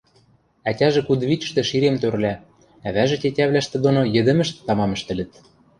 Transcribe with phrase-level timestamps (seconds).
[0.69, 2.33] Ӓтяжӹ кудывичӹштӹ ширем тӧрлӓ,
[2.87, 5.31] ӓвӓжӹ тетявлӓштӹ доно йӹдӹмӹштӹ тамам ӹштӹлӹт.